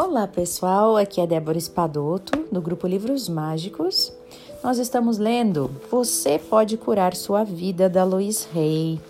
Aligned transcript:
Olá 0.00 0.28
pessoal, 0.28 0.96
aqui 0.96 1.20
é 1.20 1.26
Débora 1.26 1.58
Espadoto, 1.58 2.46
do 2.52 2.62
grupo 2.62 2.86
Livros 2.86 3.28
Mágicos. 3.28 4.12
Nós 4.62 4.78
estamos 4.78 5.18
lendo 5.18 5.72
Você 5.90 6.38
Pode 6.38 6.76
Curar 6.76 7.16
Sua 7.16 7.42
Vida, 7.42 7.88
da 7.88 8.04
Luiz 8.04 8.48
Rey. 8.52 9.00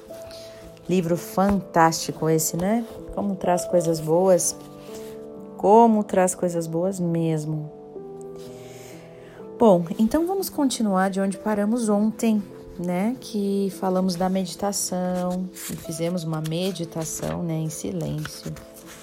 Livro 0.88 1.14
fantástico 1.14 2.26
esse, 2.30 2.56
né? 2.56 2.86
Como 3.14 3.36
traz 3.36 3.66
coisas 3.66 4.00
boas. 4.00 4.56
Como 5.58 6.02
traz 6.02 6.34
coisas 6.34 6.66
boas 6.66 6.98
mesmo. 6.98 7.70
Bom, 9.58 9.84
então 9.98 10.26
vamos 10.26 10.48
continuar 10.48 11.10
de 11.10 11.20
onde 11.20 11.36
paramos 11.36 11.90
ontem, 11.90 12.42
né? 12.78 13.14
Que 13.20 13.70
falamos 13.78 14.14
da 14.14 14.30
meditação 14.30 15.50
e 15.52 15.76
fizemos 15.76 16.24
uma 16.24 16.40
meditação, 16.48 17.42
né, 17.42 17.58
em 17.58 17.68
silêncio, 17.68 18.50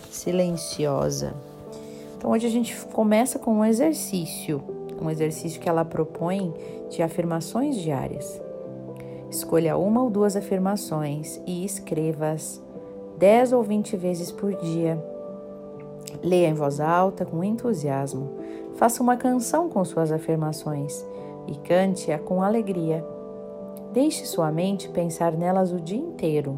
silenciosa. 0.10 1.36
Então 2.18 2.32
hoje 2.32 2.48
a 2.48 2.50
gente 2.50 2.76
começa 2.88 3.38
com 3.38 3.55
um 3.55 3.66
exercício, 3.66 4.64
um 5.02 5.10
exercício 5.10 5.60
que 5.60 5.70
ela 5.70 5.86
propõe 5.86 6.54
de 6.90 7.02
afirmações 7.02 7.76
diárias. 7.76 8.41
Escolha 9.30 9.78
uma 9.78 10.02
ou 10.02 10.10
duas 10.10 10.36
afirmações 10.36 11.41
e 11.46 11.66
escreva-as 11.66 12.62
10 13.18 13.54
ou 13.54 13.64
20 13.64 13.98
vezes 13.98 14.32
por 14.32 14.55
dia. 14.55 15.04
Leia 16.24 16.48
em 16.48 16.54
voz 16.54 16.80
alta 16.80 17.26
com 17.26 17.44
entusiasmo. 17.44 18.30
Faça 18.76 19.04
uma 19.04 19.18
canção 19.18 19.70
com 19.70 19.84
suas 19.84 20.12
afirmações 20.12 21.05
e 21.48 21.55
cante-a 21.55 22.18
com 22.18 22.41
alegria. 22.41 23.05
Deixe 23.91 24.26
sua 24.26 24.52
mente 24.52 24.90
pensar 24.90 25.34
nelas 25.34 25.71
o 25.71 25.80
dia 25.80 25.99
inteiro. 25.99 26.58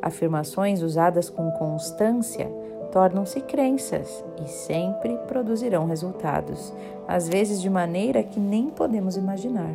Afirmações 0.00 0.82
usadas 0.82 1.30
com 1.30 1.50
constância 1.52 2.50
tornam-se 2.92 3.40
crenças 3.40 4.22
e 4.44 4.48
sempre 4.48 5.16
produzirão 5.26 5.86
resultados, 5.86 6.72
às 7.08 7.26
vezes 7.26 7.60
de 7.60 7.70
maneira 7.70 8.22
que 8.22 8.38
nem 8.38 8.68
podemos 8.68 9.16
imaginar. 9.16 9.72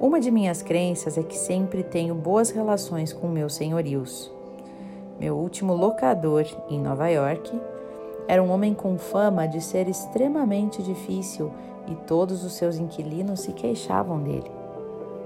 Uma 0.00 0.18
de 0.18 0.30
minhas 0.30 0.62
crenças 0.62 1.16
é 1.18 1.22
que 1.22 1.36
sempre 1.36 1.82
tenho 1.82 2.14
boas 2.14 2.50
relações 2.50 3.12
com 3.12 3.28
meus 3.28 3.54
senhorios. 3.54 4.32
Meu 5.20 5.36
último 5.36 5.74
locador 5.74 6.44
em 6.68 6.80
Nova 6.80 7.08
York 7.08 7.52
era 8.26 8.42
um 8.42 8.50
homem 8.50 8.74
com 8.74 8.98
fama 8.98 9.46
de 9.46 9.60
ser 9.60 9.86
extremamente 9.86 10.82
difícil 10.82 11.52
e 11.86 11.94
todos 12.06 12.44
os 12.44 12.54
seus 12.54 12.78
inquilinos 12.78 13.40
se 13.40 13.52
queixavam 13.52 14.20
dele. 14.20 14.50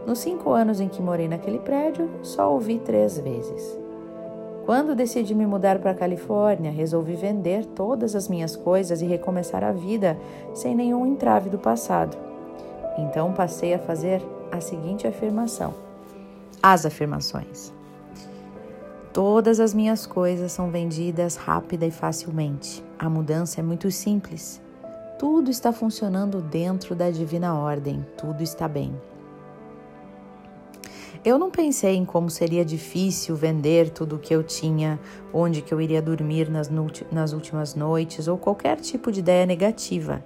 Nos 0.05 0.19
cinco 0.19 0.51
anos 0.51 0.81
em 0.81 0.89
que 0.89 1.01
morei 1.01 1.29
naquele 1.29 1.59
prédio, 1.61 2.11
só 2.23 2.53
ouvi 2.53 2.79
três 2.79 3.19
vezes. 3.19 3.79
Quando 4.69 4.95
decidi 4.95 5.35
me 5.35 5.47
mudar 5.47 5.79
para 5.79 5.93
a 5.93 5.95
Califórnia, 5.95 6.71
resolvi 6.71 7.15
vender 7.17 7.65
todas 7.65 8.15
as 8.15 8.29
minhas 8.29 8.55
coisas 8.55 9.01
e 9.01 9.07
recomeçar 9.07 9.65
a 9.65 9.73
vida 9.73 10.19
sem 10.53 10.75
nenhum 10.75 11.07
entrave 11.07 11.49
do 11.49 11.59
passado. 11.59 12.15
Então 12.99 13.33
passei 13.33 13.73
a 13.73 13.79
fazer 13.79 14.23
a 14.53 14.61
seguinte 14.61 15.07
afirmação: 15.07 15.73
as 16.63 16.85
afirmações. 16.85 17.73
Todas 19.11 19.59
as 19.59 19.73
minhas 19.73 20.05
coisas 20.05 20.53
são 20.53 20.69
vendidas 20.69 21.37
rápida 21.37 21.87
e 21.87 21.91
facilmente. 21.91 22.85
A 22.99 23.09
mudança 23.09 23.61
é 23.61 23.63
muito 23.63 23.91
simples. 23.91 24.61
Tudo 25.19 25.51
está 25.51 25.73
funcionando 25.73 26.43
dentro 26.43 26.95
da 26.95 27.11
divina 27.11 27.55
ordem, 27.55 28.05
tudo 28.19 28.43
está 28.43 28.69
bem. 28.69 28.93
Eu 31.25 31.39
não 31.39 31.51
pensei 31.51 31.97
em 31.97 32.05
como 32.05 32.31
seria 32.31 32.65
difícil 32.65 33.35
vender 33.37 33.91
tudo 33.91 34.17
o 34.17 34.19
que 34.19 34.35
eu 34.35 34.43
tinha, 34.43 34.99
onde 35.33 35.63
que 35.63 35.73
eu 35.73 35.81
iria 35.81 36.01
dormir 36.01 36.49
nas, 36.51 36.71
nas 37.11 37.33
últimas 37.33 37.75
noites 37.75 38.29
ou 38.29 38.39
qualquer 38.39 38.81
tipo 38.81 39.11
de 39.11 39.21
ideia 39.21 39.45
negativa. 39.45 40.23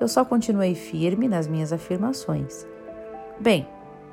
Eu 0.00 0.08
só 0.08 0.24
continuei 0.24 0.74
firme 0.74 1.28
nas 1.28 1.46
minhas 1.46 1.72
afirmações. 1.72 2.66
Bem, 3.40 3.66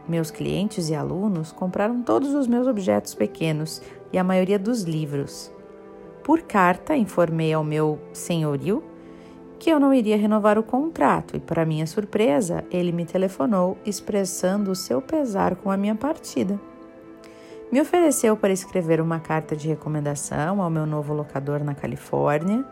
meus 0.08 0.32
clientes 0.32 0.90
e 0.90 0.96
alunos 0.96 1.52
compraram 1.52 2.02
todos 2.02 2.34
os 2.34 2.48
meus 2.48 2.68
objetos 2.68 3.14
pequenos 3.14 3.82
e 4.12 4.18
a 4.18 4.24
maioria 4.24 4.60
dos 4.60 4.84
livros. 4.84 5.52
Por 6.24 6.42
carta, 6.42 6.96
informei 6.96 7.54
ao 7.54 7.64
meu 7.64 8.00
senhorio 8.14 8.84
que 9.60 9.70
eu 9.70 9.80
não 9.80 9.94
iria 9.94 10.18
renovar 10.18 10.58
o 10.58 10.64
contrato 10.64 11.36
e, 11.36 11.40
para 11.40 11.66
minha 11.66 11.88
surpresa, 11.88 12.64
ele 12.70 12.92
me 12.92 13.06
telefonou 13.06 13.78
expressando 13.86 14.72
o 14.72 14.76
seu 14.76 15.02
pesar 15.02 15.56
com 15.56 15.72
a 15.72 15.78
minha 15.78 15.96
partida. 15.96 16.60
Me 17.72 17.82
ofereceu 17.82 18.38
para 18.38 18.54
escrever 18.54 19.02
uma 19.02 19.20
carta 19.20 19.56
de 19.56 19.68
recomendação 19.68 20.62
ao 20.62 20.70
meu 20.70 20.86
novo 20.86 21.14
locador 21.14 21.64
na 21.64 21.74
Califórnia 21.74 22.64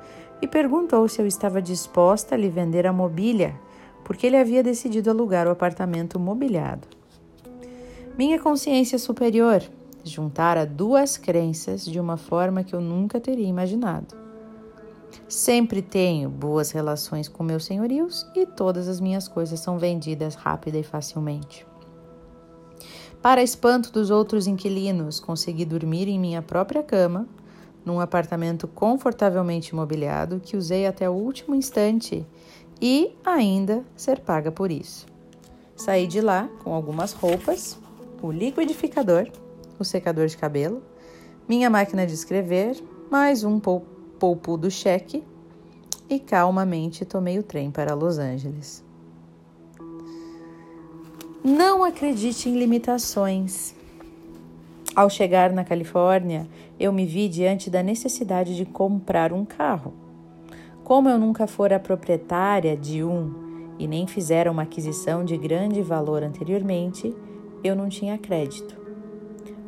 e 0.42 0.48
perguntou 0.48 1.08
se 1.08 1.22
eu 1.22 1.26
estava 1.26 1.62
disposta 1.62 2.36
a 2.36 2.38
lhe 2.38 2.50
vender 2.50 2.86
a 2.86 2.94
mobília, 2.94 3.56
porque 4.04 4.28
ele 4.28 4.38
havia 4.38 4.62
decidido 4.62 5.10
alugar 5.10 5.48
o 5.48 5.52
apartamento 5.52 6.20
mobiliado. 6.20 6.88
Minha 8.18 8.40
consciência 8.40 9.00
superior 9.00 9.64
juntara 10.04 10.66
duas 10.66 11.18
crenças 11.18 11.84
de 11.86 12.00
uma 12.00 12.18
forma 12.18 12.64
que 12.64 12.76
eu 12.76 12.82
nunca 12.82 13.20
teria 13.20 13.48
imaginado. 13.48 14.23
Sempre 15.28 15.82
tenho 15.82 16.30
boas 16.30 16.72
relações 16.72 17.28
com 17.28 17.44
meus 17.44 17.66
senhorios 17.66 18.26
e 18.36 18.46
todas 18.46 18.88
as 18.88 19.00
minhas 19.00 19.28
coisas 19.28 19.60
são 19.60 19.78
vendidas 19.78 20.36
rápida 20.36 20.78
e 20.78 20.84
facilmente. 20.84 21.66
Para 23.22 23.42
espanto 23.42 23.92
dos 23.92 24.10
outros 24.10 24.48
inquilinos, 24.48 25.20
consegui 25.20 25.64
dormir 25.64 26.08
em 26.10 26.20
minha 26.20 26.42
própria 26.42 26.84
cama, 26.84 27.28
num 27.86 28.00
apartamento 28.00 28.68
confortavelmente 28.68 29.74
mobiliado 29.74 30.40
que 30.40 30.58
usei 30.58 30.86
até 30.86 31.10
o 31.10 31.14
último 31.14 31.56
instante 31.56 32.26
e 32.82 33.16
ainda 33.24 33.84
ser 33.96 34.20
paga 34.20 34.52
por 34.52 34.72
isso. 34.72 35.06
Saí 35.76 36.06
de 36.06 36.22
lá 36.22 36.50
com 36.64 36.74
algumas 36.74 37.14
roupas, 37.14 37.78
o 38.22 38.32
liquidificador, 38.32 39.28
o 39.80 39.84
secador 39.84 40.28
de 40.28 40.38
cabelo, 40.38 40.84
minha 41.48 41.70
máquina 41.70 42.06
de 42.06 42.14
escrever, 42.14 42.82
mais 43.10 43.44
um 43.44 43.60
pouco 43.60 43.93
poupou 44.24 44.56
do 44.56 44.72
cheque 44.72 45.22
e 46.10 46.18
calmamente 46.18 47.04
tomei 47.04 47.38
o 47.38 47.44
trem 47.44 47.70
para 47.70 47.94
Los 47.94 48.18
Angeles. 48.18 48.82
Não 51.44 51.84
acredite 51.84 52.48
em 52.48 52.58
limitações. 52.58 53.76
Ao 54.96 55.10
chegar 55.10 55.52
na 55.52 55.66
Califórnia, 55.66 56.48
eu 56.80 56.94
me 56.94 57.06
vi 57.06 57.28
diante 57.28 57.70
da 57.70 57.84
necessidade 57.84 58.56
de 58.56 58.64
comprar 58.64 59.34
um 59.34 59.44
carro. 59.44 59.94
Como 60.86 61.10
eu 61.10 61.20
nunca 61.20 61.46
fora 61.46 61.78
proprietária 61.78 62.78
de 62.78 63.04
um 63.04 63.76
e 63.78 63.86
nem 63.90 64.08
fizera 64.08 64.50
uma 64.50 64.62
aquisição 64.62 65.26
de 65.26 65.36
grande 65.36 65.82
valor 65.82 66.24
anteriormente, 66.24 67.14
eu 67.62 67.76
não 67.76 67.90
tinha 67.90 68.18
crédito. 68.18 68.74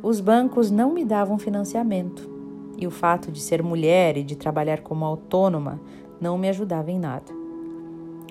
Os 0.02 0.22
bancos 0.22 0.72
não 0.72 0.94
me 0.94 1.04
davam 1.04 1.38
financiamento 1.38 2.35
e 2.78 2.86
o 2.88 2.92
fato 2.92 3.32
de 3.32 3.40
ser 3.40 3.64
mulher 3.64 4.18
e 4.18 4.24
de 4.24 4.36
trabalhar 4.36 4.82
como 4.82 5.06
autônoma 5.06 5.80
não 6.20 6.38
me 6.38 6.50
ajudava 6.50 6.92
em 6.92 7.00
nada. 7.00 7.32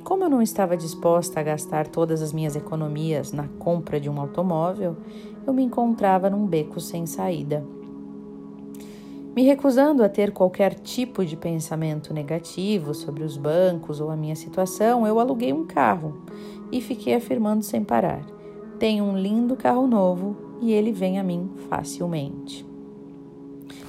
Como 0.03 0.23
eu 0.23 0.29
não 0.29 0.43
estava 0.43 0.77
disposta 0.77 1.41
a 1.41 1.43
gastar 1.43 1.87
todas 1.87 2.21
as 2.21 2.33
minhas 2.33 2.55
economias 2.55 3.33
na 3.33 3.49
compra 3.59 3.99
de 3.99 4.11
um 4.11 4.21
automóvel, 4.21 4.97
eu 5.47 5.53
me 5.53 5.63
encontrava 5.63 6.29
num 6.29 6.47
beco 6.47 6.79
sem 6.79 7.07
saída. 7.07 7.65
Me 9.35 9.43
recusando 9.43 10.05
a 10.05 10.09
ter 10.09 10.31
qualquer 10.31 10.75
tipo 10.75 11.25
de 11.25 11.37
pensamento 11.37 12.13
negativo 12.13 12.95
sobre 12.95 13.25
os 13.25 13.37
bancos 13.37 14.01
ou 14.01 14.11
a 14.11 14.17
minha 14.17 14.37
situação, 14.37 15.07
eu 15.07 15.19
aluguei 15.19 15.53
um 15.53 15.65
carro 15.65 16.23
e 16.71 16.81
fiquei 16.81 17.15
afirmando 17.15 17.65
sem 17.65 17.83
parar: 17.83 18.25
tenho 18.79 19.05
um 19.05 19.19
lindo 19.19 19.57
carro 19.57 19.87
novo 19.87 20.37
e 20.61 20.73
ele 20.73 20.93
vem 20.93 21.19
a 21.19 21.25
mim 21.25 21.51
facilmente. 21.69 22.74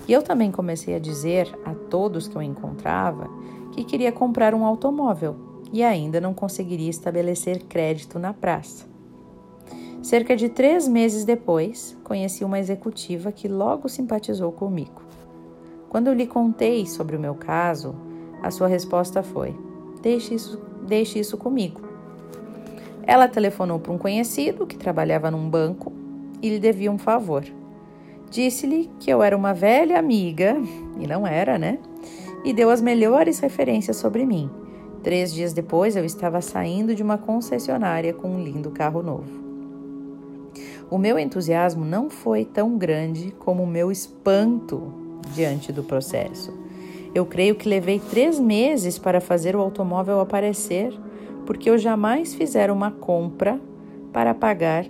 E 0.07 0.13
eu 0.13 0.22
também 0.22 0.52
comecei 0.52 0.96
a 0.96 1.00
dizer 1.00 1.54
a 1.66 1.74
todos 1.74 2.28
que 2.28 2.36
eu 2.36 2.42
encontrava 2.42 3.30
que 3.72 3.84
queria 3.84 4.12
comprar 4.12 4.54
um 4.54 4.63
automóvel 4.66 5.36
e 5.74 5.84
ainda 5.84 6.22
não 6.22 6.34
conseguiria 6.34 6.90
estabelecer 6.90 7.63
crédito 7.63 8.19
na 8.19 8.34
praça. 8.34 8.86
Cerca 10.02 10.36
de 10.36 10.50
três 10.50 10.88
meses 10.88 11.25
depois, 11.25 11.98
conheci 12.04 12.46
uma 12.46 12.60
executiva 12.60 13.31
que 13.31 13.48
logo 13.48 13.90
simpatizou 13.90 14.52
comigo. 14.52 15.02
Quando 15.90 16.07
eu 16.07 16.13
lhe 16.13 16.28
contei 16.28 16.86
sobre 16.86 17.16
o 17.16 17.19
meu 17.19 17.34
caso, 17.34 17.96
a 18.44 18.52
sua 18.52 18.68
resposta 18.68 19.24
foi: 19.24 19.56
Deixe 20.02 20.36
isso, 20.36 20.62
deixe 20.88 21.18
isso 21.19 21.38
comigo. 21.38 21.81
Ela 23.07 23.28
telefonou 23.28 23.80
para 23.80 23.92
um 23.92 23.98
conhecido 23.98 24.68
que 24.68 24.78
trabalhava 24.78 25.31
num 25.31 25.50
banco 25.50 25.92
e 26.42 26.50
lhe 26.50 26.60
devia 26.60 26.92
um 26.92 26.98
favor. 26.98 27.44
Disse-lhe 28.35 28.91
que 28.99 29.09
eu 29.09 29.23
era 29.23 29.37
uma 29.37 29.53
velha 29.53 29.97
amiga, 29.97 30.57
e 30.99 31.07
não 31.07 31.25
era, 31.25 31.57
né? 31.57 31.79
E 32.43 32.51
deu 32.51 32.69
as 32.69 32.81
melhores 32.81 33.39
referências 33.39 33.95
sobre 33.95 34.25
mim. 34.25 34.49
Três 35.01 35.33
dias 35.33 35.53
depois, 35.53 35.95
eu 35.95 36.03
estava 36.03 36.41
saindo 36.41 36.93
de 36.93 37.01
uma 37.01 37.17
concessionária 37.17 38.13
com 38.13 38.27
um 38.27 38.43
lindo 38.43 38.71
carro 38.71 39.01
novo. 39.01 39.31
O 40.91 40.97
meu 40.97 41.17
entusiasmo 41.17 41.85
não 41.85 42.09
foi 42.09 42.43
tão 42.43 42.77
grande 42.77 43.33
como 43.39 43.63
o 43.63 43.67
meu 43.67 43.89
espanto 43.89 44.91
diante 45.33 45.71
do 45.71 45.81
processo. 45.81 46.53
Eu 47.13 47.25
creio 47.25 47.55
que 47.55 47.69
levei 47.69 48.01
três 48.01 48.37
meses 48.37 48.99
para 48.99 49.21
fazer 49.21 49.55
o 49.55 49.61
automóvel 49.61 50.19
aparecer, 50.19 50.93
porque 51.45 51.69
eu 51.69 51.77
jamais 51.77 52.35
fizera 52.35 52.73
uma 52.73 52.91
compra 52.91 53.61
para 54.11 54.33
pagar 54.33 54.85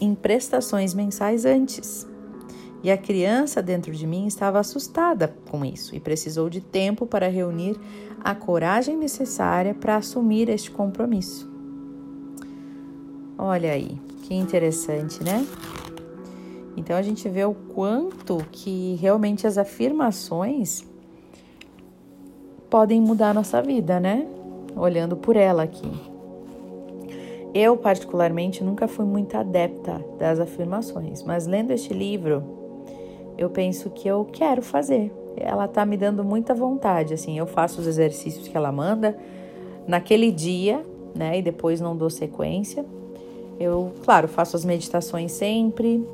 em 0.00 0.14
prestações 0.14 0.94
mensais 0.94 1.44
antes. 1.44 2.06
E 2.86 2.90
a 2.92 2.96
criança 2.96 3.60
dentro 3.60 3.90
de 3.90 4.06
mim 4.06 4.28
estava 4.28 4.60
assustada 4.60 5.34
com 5.50 5.64
isso 5.64 5.96
e 5.96 5.98
precisou 5.98 6.48
de 6.48 6.60
tempo 6.60 7.04
para 7.04 7.26
reunir 7.26 7.76
a 8.22 8.32
coragem 8.32 8.96
necessária 8.96 9.74
para 9.74 9.96
assumir 9.96 10.48
este 10.48 10.70
compromisso. 10.70 11.50
Olha 13.36 13.72
aí, 13.72 14.00
que 14.22 14.34
interessante, 14.34 15.20
né? 15.24 15.44
Então 16.76 16.96
a 16.96 17.02
gente 17.02 17.28
vê 17.28 17.44
o 17.44 17.54
quanto 17.54 18.38
que 18.52 18.94
realmente 19.00 19.48
as 19.48 19.58
afirmações 19.58 20.84
podem 22.70 23.00
mudar 23.00 23.30
a 23.30 23.34
nossa 23.34 23.60
vida, 23.60 23.98
né? 23.98 24.28
Olhando 24.76 25.16
por 25.16 25.34
ela 25.34 25.64
aqui. 25.64 25.90
Eu, 27.52 27.76
particularmente, 27.76 28.62
nunca 28.62 28.86
fui 28.86 29.04
muito 29.04 29.36
adepta 29.36 30.04
das 30.20 30.38
afirmações, 30.38 31.24
mas 31.24 31.48
lendo 31.48 31.72
este 31.72 31.92
livro, 31.92 32.64
eu 33.36 33.50
penso 33.50 33.90
que 33.90 34.08
eu 34.08 34.24
quero 34.24 34.62
fazer. 34.62 35.12
Ela 35.36 35.68
tá 35.68 35.84
me 35.84 35.96
dando 35.96 36.24
muita 36.24 36.54
vontade, 36.54 37.12
assim, 37.12 37.38
eu 37.38 37.46
faço 37.46 37.80
os 37.80 37.86
exercícios 37.86 38.48
que 38.48 38.56
ela 38.56 38.72
manda 38.72 39.16
naquele 39.86 40.30
dia, 40.30 40.82
né, 41.14 41.38
e 41.38 41.42
depois 41.42 41.80
não 41.80 41.96
dou 41.96 42.10
sequência. 42.10 42.84
Eu, 43.58 43.92
claro, 44.04 44.28
faço 44.28 44.56
as 44.56 44.64
meditações 44.64 45.32
sempre, 45.32 46.06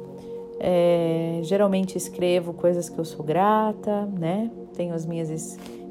é, 0.60 1.40
geralmente 1.42 1.98
escrevo 1.98 2.52
coisas 2.52 2.88
que 2.88 2.96
eu 2.96 3.04
sou 3.04 3.24
grata, 3.24 4.06
né? 4.06 4.48
Tenho 4.74 4.94
as 4.94 5.04
minhas 5.04 5.28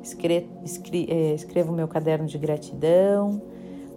escre, 0.02 0.48
escre, 0.64 1.08
é, 1.10 1.34
escrevo 1.34 1.74
meu 1.74 1.90
caderno 1.90 2.26
de 2.26 2.38
gratidão, 2.38 3.42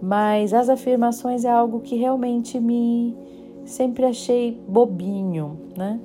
mas 0.01 0.53
as 0.53 0.67
afirmações 0.67 1.45
é 1.45 1.49
algo 1.49 1.79
que 1.79 1.95
realmente 1.95 2.59
me 2.59 3.15
sempre 3.63 4.03
achei 4.03 4.61
bobinho, 4.67 5.57
né? 5.77 5.99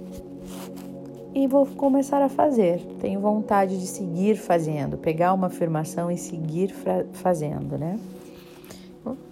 E 1.35 1.47
vou 1.47 1.65
começar 1.65 2.21
a 2.23 2.29
fazer. 2.29 2.81
Tenho 3.00 3.21
vontade 3.21 3.79
de 3.79 3.87
seguir 3.87 4.37
fazendo, 4.37 4.99
pegar 4.99 5.32
uma 5.32 5.47
afirmação 5.47 6.11
e 6.11 6.19
seguir 6.19 6.75
fazendo, 7.12 7.79
né? 7.79 7.99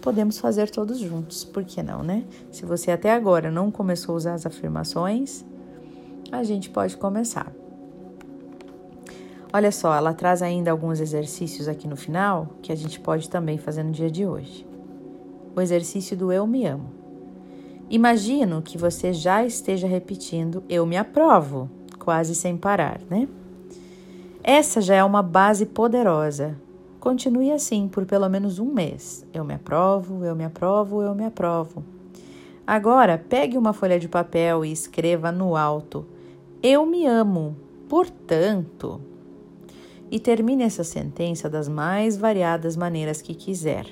podemos 0.00 0.38
fazer 0.38 0.70
todos 0.70 0.98
juntos, 0.98 1.44
por 1.44 1.64
que 1.64 1.82
não, 1.82 2.02
né? 2.02 2.24
Se 2.50 2.64
você 2.64 2.90
até 2.90 3.12
agora 3.12 3.50
não 3.50 3.70
começou 3.70 4.14
a 4.14 4.16
usar 4.16 4.34
as 4.34 4.46
afirmações, 4.46 5.44
a 6.32 6.42
gente 6.42 6.70
pode 6.70 6.96
começar. 6.96 7.52
Olha 9.52 9.72
só, 9.72 9.94
ela 9.94 10.12
traz 10.12 10.42
ainda 10.42 10.70
alguns 10.70 11.00
exercícios 11.00 11.68
aqui 11.68 11.88
no 11.88 11.96
final 11.96 12.48
que 12.62 12.72
a 12.72 12.76
gente 12.76 13.00
pode 13.00 13.28
também 13.28 13.58
fazer 13.58 13.82
no 13.82 13.92
dia 13.92 14.10
de 14.10 14.26
hoje. 14.26 14.66
O 15.56 15.60
exercício 15.60 16.16
do 16.16 16.30
eu 16.30 16.46
me 16.46 16.66
amo. 16.66 16.90
Imagino 17.90 18.60
que 18.60 18.76
você 18.76 19.12
já 19.12 19.44
esteja 19.44 19.86
repetindo 19.86 20.62
eu 20.68 20.84
me 20.84 20.96
aprovo, 20.96 21.70
quase 22.08 22.34
sem 22.34 22.56
parar, 22.56 23.02
né? 23.10 23.28
Essa 24.42 24.80
já 24.80 24.94
é 24.94 25.04
uma 25.04 25.22
base 25.22 25.66
poderosa 25.66 26.56
Continue 27.00 27.52
assim 27.52 27.86
por 27.86 28.04
pelo 28.04 28.28
menos 28.28 28.58
um 28.58 28.72
mês. 28.72 29.24
Eu 29.32 29.44
me 29.44 29.54
aprovo, 29.54 30.24
eu 30.24 30.34
me 30.34 30.44
aprovo, 30.44 31.00
eu 31.00 31.14
me 31.14 31.24
aprovo. 31.24 31.84
Agora, 32.66 33.16
pegue 33.16 33.56
uma 33.56 33.72
folha 33.72 34.00
de 34.00 34.08
papel 34.08 34.64
e 34.64 34.72
escreva 34.72 35.30
no 35.30 35.56
alto: 35.56 36.04
Eu 36.62 36.84
me 36.84 37.06
amo, 37.06 37.56
portanto. 37.88 39.00
E 40.10 40.18
termine 40.18 40.64
essa 40.64 40.82
sentença 40.82 41.48
das 41.48 41.68
mais 41.68 42.16
variadas 42.16 42.76
maneiras 42.76 43.22
que 43.22 43.34
quiser. 43.34 43.86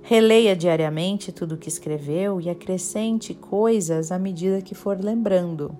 Releia 0.00 0.56
diariamente 0.56 1.32
tudo 1.32 1.56
o 1.56 1.58
que 1.58 1.68
escreveu 1.68 2.40
e 2.40 2.48
acrescente 2.48 3.34
coisas 3.34 4.10
à 4.10 4.18
medida 4.18 4.62
que 4.62 4.74
for 4.74 4.98
lembrando. 4.98 5.76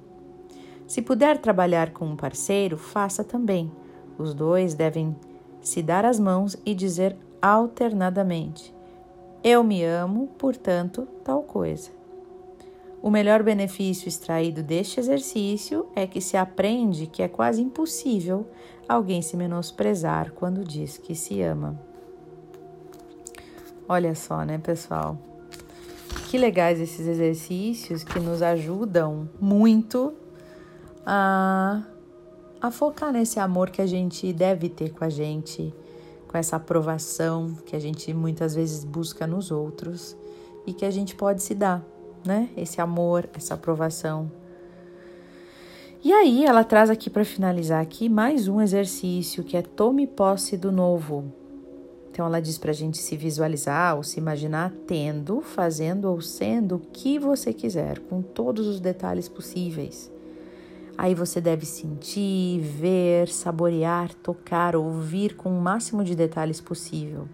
Se 0.93 1.01
puder 1.01 1.39
trabalhar 1.39 1.91
com 1.93 2.05
um 2.05 2.15
parceiro, 2.15 2.77
faça 2.77 3.25
também. 3.25 3.73
Os 4.19 4.35
dois 4.35 4.75
devem 4.75 5.17
se 5.63 5.83
dar 5.83 6.05
as 6.05 6.21
mãos 6.21 6.55
e 6.67 6.75
dizer 6.75 7.17
alternadamente: 7.41 8.75
Eu 9.43 9.65
me 9.65 9.83
amo, 9.83 10.29
portanto, 10.37 11.09
tal 11.25 11.45
coisa. 11.45 11.89
O 13.01 13.09
melhor 13.09 13.43
benefício 13.43 14.07
extraído 14.07 14.63
deste 14.63 15.01
exercício 15.01 15.87
é 15.97 16.07
que 16.07 16.21
se 16.21 16.37
aprende 16.37 17.07
que 17.07 17.23
é 17.23 17.29
quase 17.29 17.63
impossível 17.63 18.47
alguém 18.87 19.23
se 19.23 19.35
menosprezar 19.35 20.33
quando 20.33 20.63
diz 20.63 20.99
que 20.99 21.15
se 21.15 21.41
ama. 21.41 21.81
Olha 23.89 24.15
só, 24.15 24.45
né, 24.45 24.59
pessoal? 24.59 25.17
Que 26.29 26.37
legais 26.37 26.79
esses 26.79 27.07
exercícios 27.07 28.05
que 28.05 28.21
nos 28.21 28.43
ajudam 28.43 29.27
muito 29.41 30.21
a 31.05 31.83
a 32.63 32.71
focar 32.71 33.13
nesse 33.13 33.41
amor 33.41 33.71
que 33.71 33.83
a 33.83 33.87
gente 33.87 34.33
deve 34.33 34.69
ter 34.69 34.93
com 34.93 35.03
a 35.03 35.09
gente, 35.09 35.75
com 36.29 36.39
essa 36.39 36.55
aprovação 36.55 37.57
que 37.67 37.75
a 37.75 37.79
gente 37.81 38.15
muitas 38.15 38.55
vezes 38.55 38.85
busca 38.85 39.27
nos 39.27 39.51
outros 39.51 40.17
e 40.65 40.73
que 40.73 40.85
a 40.85 40.91
gente 40.93 41.17
pode 41.17 41.43
se 41.43 41.57
dar, 41.57 41.85
né? 42.25 42.49
Esse 42.57 42.81
amor, 42.81 43.29
essa 43.35 43.55
aprovação. 43.55 44.31
E 46.05 46.13
aí 46.13 46.45
ela 46.45 46.63
traz 46.63 46.89
aqui 46.89 47.11
para 47.11 47.25
finalizar 47.25 47.83
aqui 47.83 48.09
mais 48.09 48.47
um 48.47 48.61
exercício 48.61 49.43
que 49.43 49.57
é 49.57 49.63
tome 49.63 50.07
posse 50.07 50.57
do 50.57 50.71
novo. 50.71 51.33
Então 52.13 52.27
ela 52.27 52.41
diz 52.41 52.59
para 52.59 52.71
a 52.71 52.75
gente 52.75 52.99
se 52.99 53.17
visualizar 53.17 53.97
ou 53.97 54.05
se 54.05 54.21
imaginar 54.21 54.73
tendo, 54.87 55.41
fazendo 55.41 56.05
ou 56.05 56.21
sendo 56.21 56.77
o 56.77 56.81
que 56.93 57.19
você 57.19 57.53
quiser, 57.53 57.99
com 57.99 58.23
todos 58.23 58.69
os 58.69 58.79
detalhes 58.79 59.29
possíveis. 59.29 60.12
Aí 61.03 61.17
você 61.17 61.41
deve 61.41 61.67
sentir, 61.67 62.61
ver, 62.61 63.27
saborear, 63.27 64.15
tocar, 64.15 64.77
ouvir 64.77 65.35
com 65.35 65.49
o 65.49 65.61
máximo 65.61 66.05
de 66.05 66.15
detalhes 66.15 66.61
possível. 66.61 67.27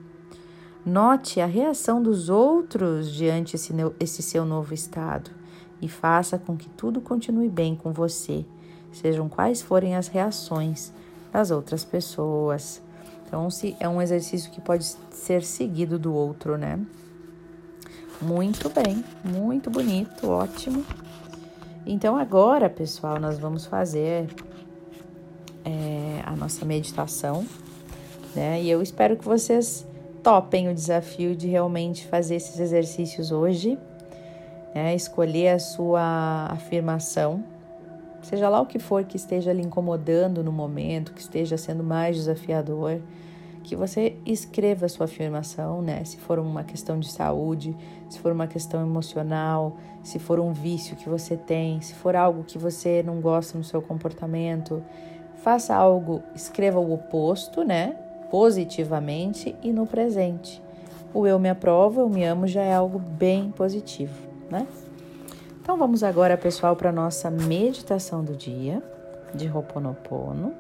Note 0.86 1.38
a 1.38 1.44
reação 1.44 2.02
dos 2.02 2.30
outros 2.30 3.12
diante 3.12 3.56
esse, 3.56 3.74
esse 4.00 4.22
seu 4.22 4.46
novo 4.46 4.72
estado 4.72 5.30
e 5.82 5.86
faça 5.86 6.38
com 6.38 6.56
que 6.56 6.66
tudo 6.70 6.98
continue 7.02 7.50
bem 7.50 7.76
com 7.76 7.92
você, 7.92 8.42
sejam 8.90 9.28
quais 9.28 9.60
forem 9.60 9.96
as 9.96 10.08
reações 10.08 10.90
das 11.30 11.50
outras 11.50 11.84
pessoas. 11.84 12.80
Então, 13.26 13.50
se 13.50 13.76
é 13.78 13.86
um 13.86 14.00
exercício 14.00 14.50
que 14.50 14.62
pode 14.62 14.96
ser 15.10 15.42
seguido 15.42 15.98
do 15.98 16.14
outro, 16.14 16.56
né? 16.56 16.80
Muito 18.22 18.70
bem, 18.70 19.04
muito 19.22 19.68
bonito, 19.68 20.26
ótimo. 20.26 20.86
Então, 21.90 22.18
agora, 22.18 22.68
pessoal, 22.68 23.18
nós 23.18 23.38
vamos 23.38 23.64
fazer 23.64 24.28
é, 25.64 26.20
a 26.22 26.36
nossa 26.36 26.62
meditação, 26.66 27.46
né? 28.36 28.60
E 28.60 28.68
eu 28.68 28.82
espero 28.82 29.16
que 29.16 29.24
vocês 29.24 29.86
topem 30.22 30.68
o 30.68 30.74
desafio 30.74 31.34
de 31.34 31.48
realmente 31.48 32.06
fazer 32.06 32.34
esses 32.34 32.60
exercícios 32.60 33.32
hoje, 33.32 33.78
né? 34.74 34.94
Escolher 34.94 35.48
a 35.48 35.58
sua 35.58 36.48
afirmação, 36.50 37.42
seja 38.20 38.50
lá 38.50 38.60
o 38.60 38.66
que 38.66 38.78
for 38.78 39.02
que 39.04 39.16
esteja 39.16 39.50
lhe 39.50 39.62
incomodando 39.62 40.44
no 40.44 40.52
momento, 40.52 41.14
que 41.14 41.22
esteja 41.22 41.56
sendo 41.56 41.82
mais 41.82 42.16
desafiador 42.16 43.00
que 43.68 43.76
você 43.76 44.16
escreva 44.24 44.86
a 44.86 44.88
sua 44.88 45.04
afirmação, 45.04 45.82
né? 45.82 46.02
Se 46.02 46.16
for 46.16 46.38
uma 46.38 46.64
questão 46.64 46.98
de 46.98 47.12
saúde, 47.12 47.76
se 48.08 48.18
for 48.18 48.32
uma 48.32 48.46
questão 48.46 48.80
emocional, 48.80 49.76
se 50.02 50.18
for 50.18 50.40
um 50.40 50.54
vício 50.54 50.96
que 50.96 51.06
você 51.06 51.36
tem, 51.36 51.78
se 51.82 51.92
for 51.92 52.16
algo 52.16 52.44
que 52.44 52.56
você 52.56 53.02
não 53.02 53.20
gosta 53.20 53.58
no 53.58 53.62
seu 53.62 53.82
comportamento, 53.82 54.82
faça 55.42 55.74
algo, 55.74 56.22
escreva 56.34 56.80
o 56.80 56.94
oposto, 56.94 57.62
né? 57.62 57.94
Positivamente 58.30 59.54
e 59.62 59.70
no 59.70 59.86
presente. 59.86 60.62
O 61.12 61.26
eu 61.26 61.38
me 61.38 61.50
aprovo, 61.50 62.00
eu 62.00 62.08
me 62.08 62.24
amo 62.24 62.46
já 62.46 62.62
é 62.62 62.72
algo 62.72 62.98
bem 62.98 63.50
positivo, 63.50 64.14
né? 64.50 64.66
Então 65.60 65.76
vamos 65.76 66.02
agora, 66.02 66.38
pessoal, 66.38 66.74
para 66.74 66.90
nossa 66.90 67.30
meditação 67.30 68.24
do 68.24 68.34
dia 68.34 68.82
de 69.34 69.46
Ho'oponopono, 69.46 70.54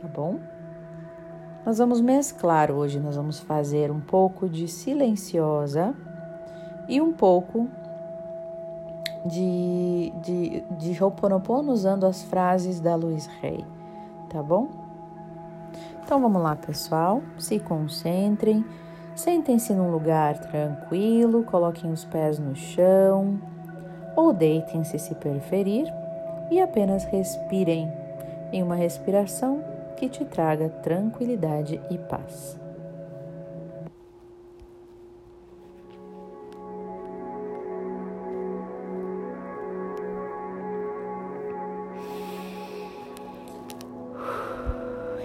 tá 0.00 0.08
bom? 0.08 0.40
Nós 1.64 1.78
vamos 1.78 2.00
mesclar 2.00 2.72
hoje, 2.72 2.98
nós 2.98 3.14
vamos 3.14 3.38
fazer 3.38 3.88
um 3.88 4.00
pouco 4.00 4.48
de 4.48 4.66
silenciosa 4.66 5.94
e 6.88 7.00
um 7.00 7.12
pouco 7.12 7.68
de, 9.24 10.12
de, 10.22 10.60
de 10.76 11.02
Ho'oponopono 11.04 11.70
usando 11.70 12.04
as 12.04 12.24
frases 12.24 12.80
da 12.80 12.96
Luiz 12.96 13.26
Rey, 13.40 13.64
tá 14.28 14.42
bom? 14.42 14.70
Então 16.04 16.20
vamos 16.20 16.42
lá, 16.42 16.56
pessoal, 16.56 17.22
se 17.38 17.60
concentrem, 17.60 18.64
sentem-se 19.14 19.72
num 19.72 19.92
lugar 19.92 20.38
tranquilo, 20.38 21.44
coloquem 21.44 21.92
os 21.92 22.04
pés 22.04 22.40
no 22.40 22.56
chão 22.56 23.38
ou 24.16 24.32
deitem-se 24.32 24.98
se 24.98 25.14
preferir 25.14 25.86
e 26.50 26.60
apenas 26.60 27.04
respirem. 27.04 27.88
Em 28.52 28.62
uma 28.62 28.74
respiração 28.74 29.71
que 29.96 30.08
te 30.08 30.24
traga 30.24 30.68
tranquilidade 30.68 31.80
e 31.90 31.98
paz. 31.98 32.58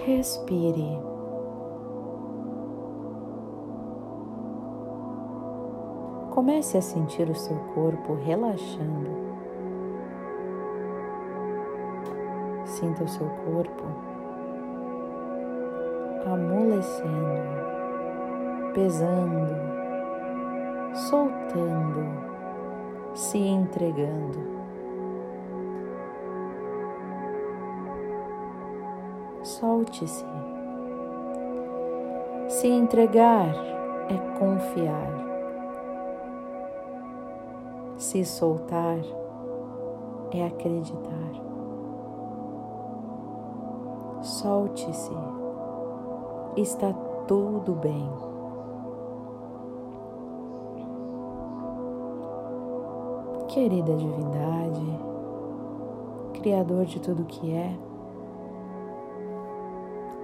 Respire. 0.04 0.98
Comece 6.30 6.78
a 6.78 6.80
sentir 6.80 7.28
o 7.28 7.34
seu 7.34 7.56
corpo 7.74 8.14
relaxando. 8.14 9.10
Sinta 12.64 13.04
o 13.04 13.08
seu 13.08 13.28
corpo 13.28 14.17
amolecendo, 16.32 17.12
pesando, 18.74 19.54
soltando, 20.94 22.06
se 23.14 23.38
entregando. 23.38 24.58
Solte-se. 29.42 30.26
Se 32.48 32.68
entregar 32.68 33.54
é 34.08 34.38
confiar. 34.38 35.26
Se 37.96 38.24
soltar 38.24 38.98
é 40.32 40.46
acreditar. 40.46 41.08
Solte-se. 44.22 45.47
Está 46.60 46.92
tudo 47.28 47.72
bem. 47.76 48.10
Querida 53.46 53.94
Divindade, 53.94 54.98
Criador 56.34 56.84
de 56.84 56.98
tudo 56.98 57.24
que 57.26 57.54
é, 57.54 57.78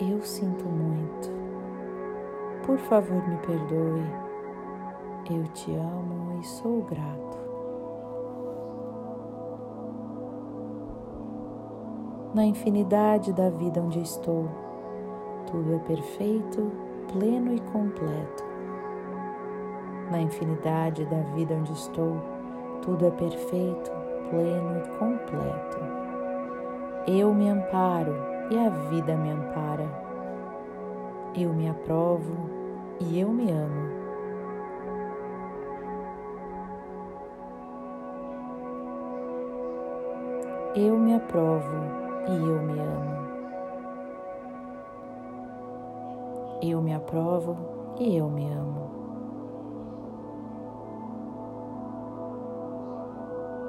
eu 0.00 0.21
sinto 0.23 0.64
muito. 0.64 1.31
Por 2.67 2.79
favor, 2.79 3.23
me 3.29 3.37
perdoe. 3.37 4.05
Eu 5.31 5.45
te 5.53 5.73
amo 5.73 6.41
e 6.41 6.45
sou 6.45 6.83
grato. 6.83 7.45
na 12.35 12.45
infinidade 12.45 13.33
da 13.33 13.49
vida 13.49 13.81
onde 13.81 14.00
estou. 14.00 14.74
Tudo 15.50 15.74
é 15.74 15.78
perfeito, 15.78 16.70
pleno 17.12 17.54
e 17.54 17.60
completo. 17.60 18.44
Na 20.10 20.20
infinidade 20.20 21.04
da 21.06 21.20
vida 21.34 21.54
onde 21.54 21.72
estou, 21.72 22.16
tudo 22.82 23.06
é 23.06 23.10
perfeito, 23.10 23.90
pleno 24.30 24.78
e 24.78 24.98
completo. 24.98 25.78
Eu 27.06 27.34
me 27.34 27.48
amparo 27.48 28.14
e 28.50 28.58
a 28.58 28.68
vida 28.90 29.16
me 29.16 29.30
ampara. 29.30 29.88
Eu 31.34 31.52
me 31.52 31.68
aprovo 31.68 32.50
e 33.00 33.20
eu 33.20 33.28
me 33.28 33.50
amo. 33.50 33.94
Eu 40.76 40.98
me 40.98 41.14
aprovo 41.14 41.76
e 42.28 42.32
eu 42.32 42.62
me 42.62 42.80
amo. 42.80 43.24
Eu 46.66 46.80
me 46.80 46.94
aprovo 46.94 47.59
e 47.99 48.16
eu 48.16 48.30
me 48.30 48.50
amo. 48.50 48.85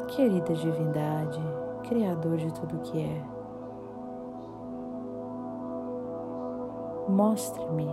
Querida 0.08 0.54
Divindade, 0.54 1.42
Criador 1.90 2.38
de 2.38 2.54
tudo 2.54 2.80
que 2.84 3.02
é, 3.02 3.22
mostre-me 7.10 7.90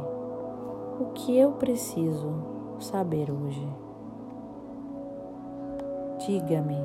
o 1.01 1.07
que 1.15 1.37
eu 1.37 1.51
preciso 1.51 2.33
saber 2.79 3.29
hoje. 3.29 3.69
Diga-me 6.25 6.79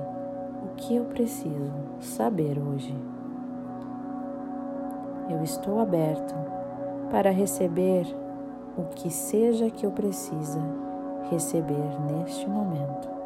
o 0.66 0.76
que 0.76 0.96
eu 0.96 1.06
preciso 1.06 1.72
saber 2.00 2.58
hoje. 2.58 2.98
Eu 5.30 5.44
estou 5.44 5.80
aberto 5.80 6.57
para 7.10 7.32
receber 7.32 8.06
o 8.78 8.84
que 8.96 9.10
seja 9.10 9.70
que 9.70 9.86
eu 9.86 9.92
precisa 9.92 10.62
receber 11.30 12.00
neste 12.12 12.48
momento. 12.48 13.17